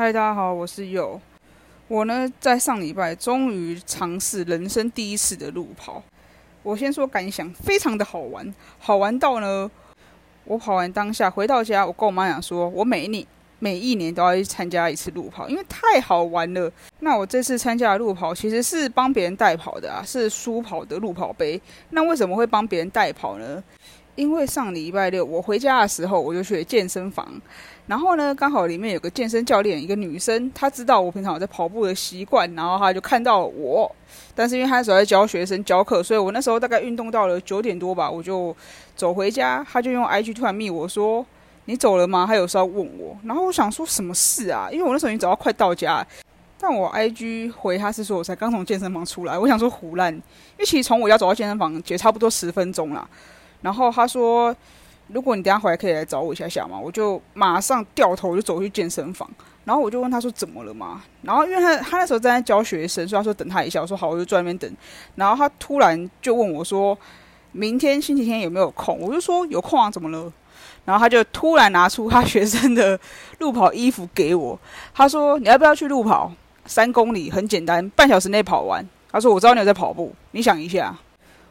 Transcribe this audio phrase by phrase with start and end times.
[0.00, 1.20] 嗨，大家好，我是佑。
[1.86, 6.02] 我呢，在上礼拜终于尝试人生第一次的路跑。
[6.62, 9.70] 我先说感想，非常的好玩，好玩到呢，
[10.44, 13.26] 我跑完当下回到家，我跟我妈讲说，我每一年
[13.58, 16.72] 每一年都要去参加一次路跑，因为太好玩了。
[17.00, 21.60] 那我这次参加的路跑其实是帮别人代跑的啊，是书跑的路跑杯。
[21.90, 23.62] 那为什么会帮别人代跑呢？
[24.16, 27.26] 因为上礼拜六我回家的时候，我就去健身房，
[27.86, 33.90] 然后呢，刚好里面有个健身教练，一个女生，她知道我平常有在跑步的习惯，然后她就看到我，
[34.34, 38.54] 但是因为她那时候在教学生教课，所以我那时候大概运动到了九点多吧，我就
[38.94, 41.24] 走回家，她就用 IG 突然密我说
[41.64, 44.68] ：“你走了吗？”她有时候问我，然后我想说什么事啊？
[44.70, 46.06] 因为我那时候已经走到快到家，
[46.60, 50.20] 但我 IG 回他是说我才刚从健身房出来，我想说胡乱，因
[50.58, 53.08] 为其实从我家走到健身房也差不多十分钟啦。
[53.62, 54.54] 然后他说
[55.08, 59.28] ：“如果你等下回来可以来找我一下下嘛。”我就马上掉头就走去健身房。
[59.64, 63.80] 然后我就问他说：“怎么了嘛？”然后因为他他那时候正在教学生，所以他说等他一下。
[63.82, 64.74] 我说好，我就坐那边等。
[65.14, 66.96] 然后他突然就问我说
[67.52, 70.32] ：“明天星期天有没有空？”我就说：“有空啊，怎么了？”
[70.86, 72.98] 然后他就突然拿出他学生的
[73.38, 74.58] 路跑衣服给我。
[74.94, 76.32] 他说：“你要不要去路跑？
[76.64, 80.96] 三公里，很简单，半小时内跑完。”他说：“我知道你有在跑步，你想一下。”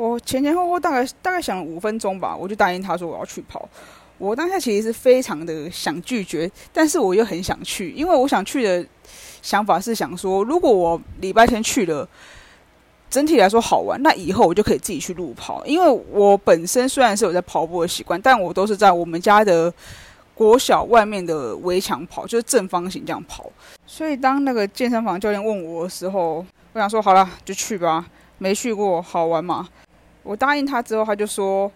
[0.00, 3.68] 我前前后后大概大概想了五分钟吧，我就答应他说我要去跑。
[4.16, 8.86] 我当下其实是非常的想拒绝，但是我又很想去，因为我想去的
[9.42, 12.08] 想法是想说，如果我礼拜天去了，
[13.10, 15.62] 整体来说好玩，那以后我就可以自己去路跑。
[15.66, 19.70] 因为我本身虽然是有在跑步的习惯，但我都是在我们家的
[20.34, 23.52] 国小外面的围墙跑，就是正方形这样跑。
[23.86, 28.06] 所以当那个健身房教练问我的时候，我想说好了，就去吧，
[28.38, 29.68] 没去过，好玩嘛。
[30.30, 31.68] 我答应他之后，他就说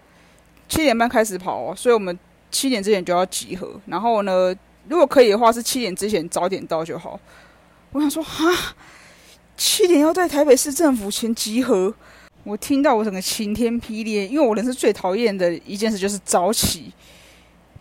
[0.69, 2.17] 七点半开始跑，所以我们
[2.53, 3.81] 七点之前就要集合。
[3.87, 4.55] 然后呢，
[4.89, 7.19] 如果可以的话，是七点之前早点到就好。
[7.91, 8.77] 我想说，哈，
[9.57, 11.93] 七点要在台北市政府前集合，
[12.45, 16.93] 我听到我整个晴天霹雳，因为我人生最讨厌的一件事就是早起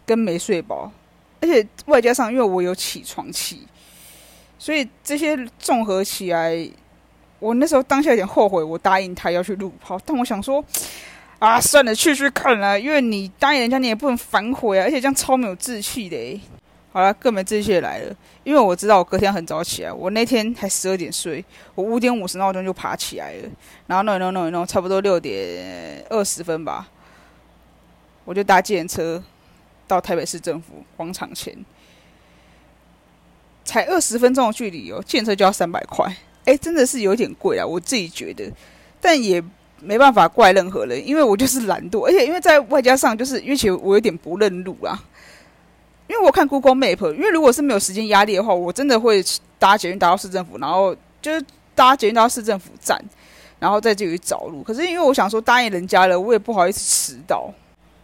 [0.07, 0.91] 跟没睡饱，
[1.39, 3.67] 而且外加上因为我有起床气，
[4.57, 6.67] 所以这些综合起来。
[7.43, 10.63] 我那时候当下有点后悔，我答应他要去录跑，但我想说，
[11.39, 16.41] 啊，算了，去去看了，因为你答应人家，你也不能反悔啊，而且这样超没有志气的。
[16.93, 18.15] 好了，更没志气来了，
[18.45, 21.43] 因为我知道我隔天很早起来，我那天才十二点睡，
[21.75, 23.49] 我五点五十闹钟就爬起来了，
[23.87, 26.87] 然后弄一弄弄一弄，差不多六点二十分吧，
[28.23, 29.21] 我就搭计程车
[29.85, 31.53] 到台北市政府广场前，
[33.65, 36.15] 才二十分钟的距离哦，计程车就要三百块。
[36.45, 38.51] 哎，真的是有点贵啊，我自己觉得，
[38.99, 39.41] 但也
[39.79, 45.01] 没办法怪任何人，因为我就是懒惰，而且因为在外加上，就是因为其实我有点不认路啊，
[46.07, 49.23] 因为我看 Google Map，因为如果是没有时间压力的话，我真的会
[49.57, 51.45] 搭捷运搭到市政府，然后就是
[51.75, 53.01] 搭捷运到市政府站，
[53.59, 54.61] 然后再继续找路。
[54.63, 57.49] 可是因为我想说答应人家了，我也不好意思迟到，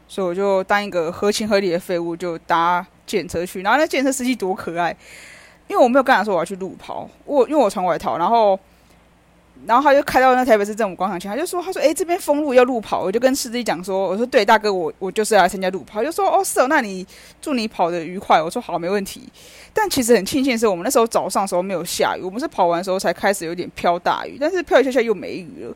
[0.08, 3.62] 所以我就当一个合情合理的废物，就搭检车去。
[3.62, 4.96] 然后那检车司机多可爱。
[5.70, 8.60] 因为我没有跟他说我要去路跑，我因为我穿外套，然后，
[9.68, 17.06] 然后他就开到那台北市政府广场前，他就说，他说，哎，这边封路要路跑，我就跟司机讲说，我说，对，大哥，我我就是来参加路跑，就说，哦，是哦，那你
[17.40, 19.30] 祝你跑的愉快，我说好，没问题。
[19.72, 25.76] 但其实很庆幸的是，我们那时候早上时候没有下雨，我们是跑完时候才开始有点飘大雨，但是飘一下下又没雨了。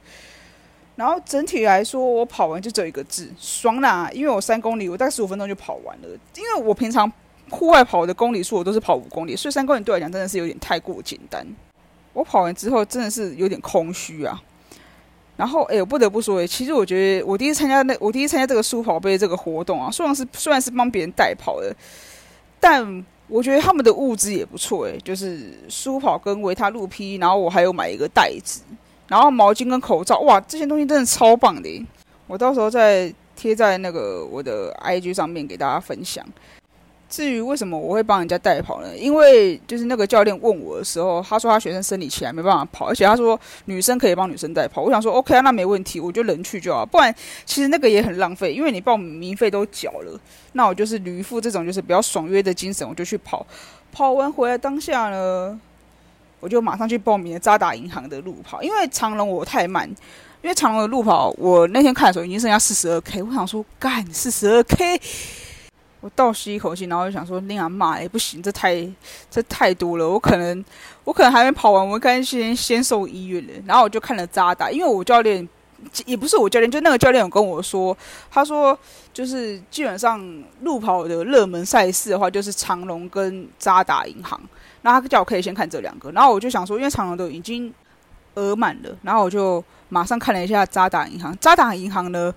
[0.95, 4.09] 然后整体来说，我跑完就只有一个字，爽啦！
[4.13, 7.11] 因为我三公里，我大概十五分钟就跑完了，因为我平常。
[7.49, 11.45] 户外跑的公里数我都是跑五公里，所以三公里对我来讲真的是有点太过简单。
[12.13, 14.41] 我跑完之后真的是有点空虚啊。
[15.35, 21.75] 然后，哎，我不得不说，哎，其实我觉得我第一次参加那我第一次参加这个书跑杯这个活动啊，虽然是虽然是帮别人代跑的，
[22.59, 28.61] 但我觉得他们的物资也不错，哎，就是书跑跟维他露 P，然后我还有买一个袋子，
[29.07, 31.85] 然后毛巾跟口罩，哇，这些东西真的超棒的。
[32.27, 36.23] 我到时候再贴在那个我的 IG 上面给大家分享。
[37.13, 38.97] 至于为什么我会帮人家代跑呢？
[38.97, 44.81] 因为就是那个教练问我的时候，他说他学生生理期来没办法跑，而且他说女生可以帮女生代跑。
[44.81, 46.83] 我想说 OK 啊，那没问题，我就人去就好。
[46.83, 47.13] 不然
[47.45, 50.19] 其实那个也很浪费，因为你报名费都缴了，
[50.53, 53.45] 那我就是驴父这种就是比较爽约的精神，我就去跑。
[53.91, 55.59] 跑完回来当下呢，
[56.39, 59.87] 我就马上去报名了渣打银行的路跑，因为长隆我太慢，
[60.41, 64.99] 因为长隆的路跑我那天看的时候已经剩下四十二 K，我想说干四十二 K。
[66.03, 68.85] 我倒吸一口气，然后就想说：“那样骂也不行，这太
[69.31, 70.07] 这太多了。
[70.07, 70.65] 我可能
[71.05, 75.47] 我可能还没跑完，我该先先送医院了。”然后我就看了渣打，因为我教练
[76.05, 77.97] 也不是我教练，就那个教练有跟我说，
[78.29, 78.77] 他说
[79.13, 80.21] 就是基本上
[80.59, 84.37] 路跑的热门赛事的话，就是长隆跟渣打银行。
[84.81, 87.73] 然后他叫我可以先看这两个，然后我就想说，因为长隆都已经
[88.35, 91.33] 额满了，然后我就马上看了一下渣打银行。
[91.39, 92.33] 渣打银行呢，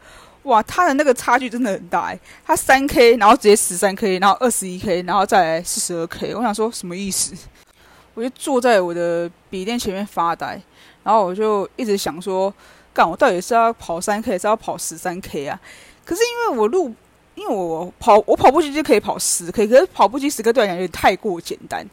[0.47, 6.35] 哇，它的那个差距真的很大哎，它三 K，然后直接十三 K，然后二十一 K，然后再来四十二 K。
[6.35, 7.35] 我想说什么意思？
[8.15, 10.61] 我就坐在我的笔电前面发呆，
[11.03, 12.53] 然后我就一直想说，
[12.95, 15.61] 干，我到底是要跑三 K，还是要跑十三 K 啊？
[16.05, 16.95] 可是因为我路，
[17.35, 21.85] 因为我跑，我跑步机就可以跑十 K，可是跑步机十 K 对我来讲太过简单。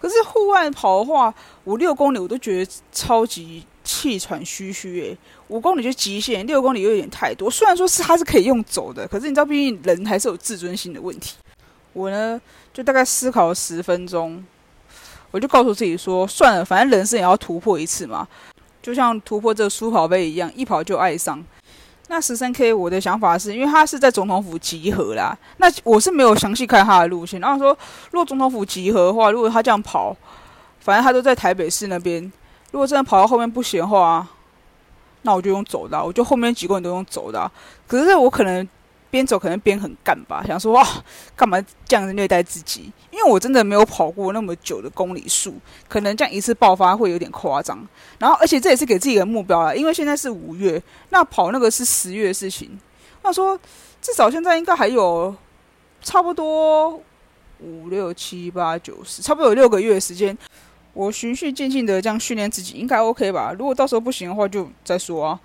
[0.00, 1.34] 可是户外跑的话，
[1.64, 5.18] 五六公里我都觉得超级气喘吁吁诶，
[5.48, 7.50] 五公里就极限，六公里又有点太多。
[7.50, 11.36] 虽然说是它是可以用走的，可是你知道，毕竟人还是有自尊心的问题。
[11.92, 12.40] 我呢，
[12.72, 14.44] 就大概思考了十分钟，
[15.30, 18.28] 我就告诉自己说，算了，反正人生也要突破一次嘛，
[18.82, 21.42] 就像突破这个书跑杯一样，一跑就爱上。
[22.10, 25.36] 那十三 K，我的想法是因为他是在总统府集合啦。
[25.58, 27.38] 那我是没有详细看他的路线。
[27.38, 27.76] 然后说，
[28.10, 30.16] 如果总统府集合的话，如果他这样跑，
[30.80, 32.22] 反正他都在台北市那边。
[32.70, 34.26] 如果真的跑到后面不行的话，
[35.22, 37.50] 那我就用走的，我就后面几个人都用走的。
[37.86, 38.68] 可是我可能。
[39.10, 40.86] 边走可能边很干吧，想说哇，
[41.34, 42.92] 干嘛这样子虐待自己？
[43.10, 45.54] 因为我真的没有跑过那么久的公里数，
[45.88, 47.78] 可能这样一次爆发会有点夸张。
[48.18, 52.78] 然后，而且这也是给自己的目标了，因为现在是五月，那跑那个是十月的事情。
[53.22, 53.58] 那说
[54.02, 55.34] 至少现在应该还有
[56.02, 57.00] 差不多
[57.60, 60.36] 五六七八九十，差不多有六个月的时间，
[60.98, 63.54] 我循序渐进的这样训练自己，应该 OK 吧？
[63.56, 65.40] 如果到时候不行的话，就再说啊。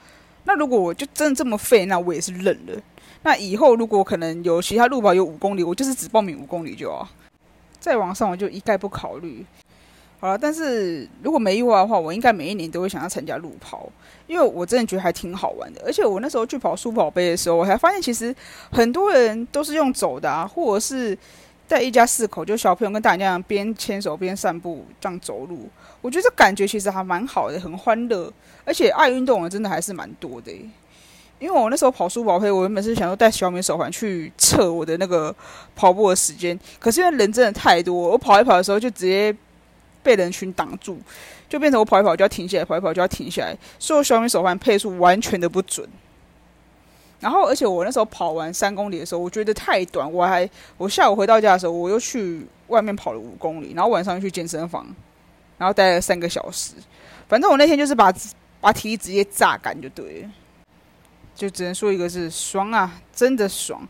[0.46, 2.74] 那如果我就真的这么废，那我也是认了。
[3.22, 7.08] 那以后如果可能有其他路跑有五公里，我就是只报名五公里就好。
[7.80, 9.46] 再往上我就一概不考虑。
[10.20, 13.88] 好了，但是如果没意外的话，我应该每一年都会想要参加路跑，
[14.26, 15.84] 因为我真的觉得还挺好玩的。
[15.86, 18.36] 而且我那时候去跑书跑杯的时候，我才发现其实
[18.72, 21.16] 很多人都是用走的啊，或者是
[21.68, 25.69] 带一家四口，就小朋友跟大人这样边牵手边散步这样走路。
[26.01, 28.31] 我觉得这感觉其实还蛮好的，很欢乐，
[28.65, 30.51] 而且爱运动的真的还是蛮多的。
[31.39, 35.36] 因为我那时候跑书跑配，我原本是想说带小米手环去测我的那个
[35.75, 39.36] 跑步的时间，可是因为人真的太多，我跑一跑的时候就直接
[40.01, 40.98] 被人群挡住，
[41.50, 45.88] 就变成我跑一跑就要停下来，跑一跑就要停下来，所以小米手环配速完全的不准。
[47.24, 54.86] 然后，而且我那时候跑完三公里的时候，我觉得太短，我还我下午回到家的时候，我又去外面跑了五公里，然后晚上又去健身房，
[55.58, 56.74] 然后待了三个小时。
[57.30, 58.14] 反正我那天就是把
[58.60, 60.30] 把体力直接榨干就对了。
[61.34, 63.81] 就只能说一个是爽啊，真的爽。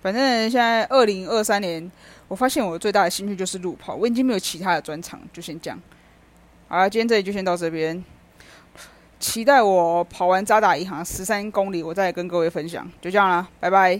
[0.00, 1.90] 反正现在二零二三年，
[2.28, 5.78] 我发现我最大的兴趣就是路跑，我已经没有其他的专长，就先这样。
[6.68, 8.02] 好了，今天这里就先到这边，
[9.24, 12.86] 期待我跑完渣打银行十三公里，我再跟各位分享。
[13.00, 13.98] 就这样啦，拜拜。